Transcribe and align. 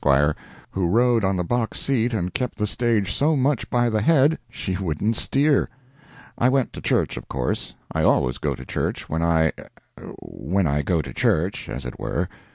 who 0.71 0.87
rode 0.87 1.23
on 1.23 1.35
the 1.35 1.43
box 1.43 1.79
seat 1.79 2.11
and 2.11 2.33
kept 2.33 2.57
the 2.57 2.65
stage 2.65 3.13
so 3.13 3.35
much 3.35 3.69
by 3.69 3.87
the 3.87 4.01
head 4.01 4.39
she 4.49 4.75
wouldn't 4.75 5.15
steer. 5.15 5.69
I 6.39 6.49
went 6.49 6.73
to 6.73 6.81
church, 6.81 7.17
of 7.17 7.27
course,—I 7.27 8.01
always 8.01 8.39
go 8.39 8.55
to 8.55 8.65
church 8.65 9.07
when 9.09 9.21
I—when 9.21 10.65
I 10.65 10.81
go 10.81 11.03
to 11.03 11.13
church—as 11.13 11.85
it 11.85 11.99
were. 11.99 12.27